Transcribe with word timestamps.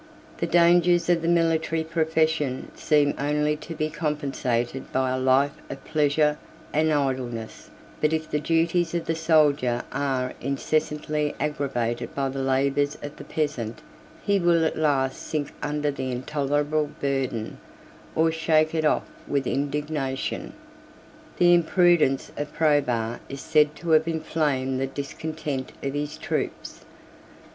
60 0.39 0.47
The 0.47 0.51
dangers 0.51 1.09
of 1.11 1.21
the 1.21 1.27
military 1.27 1.83
profession 1.83 2.71
seem 2.73 3.13
only 3.19 3.55
to 3.57 3.75
be 3.75 3.91
compensated 3.91 4.91
by 4.91 5.11
a 5.11 5.19
life 5.19 5.55
of 5.69 5.85
pleasure 5.85 6.39
and 6.73 6.91
idleness; 6.91 7.69
but 8.01 8.11
if 8.11 8.27
the 8.27 8.39
duties 8.39 8.95
of 8.95 9.05
the 9.05 9.13
soldier 9.13 9.83
are 9.91 10.33
incessantly 10.41 11.35
aggravated 11.39 12.15
by 12.15 12.29
the 12.29 12.41
labors 12.41 12.97
of 13.03 13.17
the 13.17 13.23
peasant, 13.23 13.83
he 14.25 14.39
will 14.39 14.65
at 14.65 14.75
last 14.75 15.21
sink 15.21 15.53
under 15.61 15.91
the 15.91 16.11
intolerable 16.11 16.89
burden, 16.99 17.59
or 18.15 18.31
shake 18.31 18.73
it 18.73 18.83
off 18.83 19.07
with 19.27 19.45
indignation. 19.45 20.53
The 21.37 21.53
imprudence 21.53 22.31
of 22.37 22.51
Probus 22.55 23.19
is 23.29 23.41
said 23.41 23.75
to 23.75 23.91
have 23.91 24.07
inflamed 24.07 24.79
the 24.79 24.87
discontent 24.87 25.73
of 25.83 25.93
his 25.93 26.17
troops. 26.17 26.85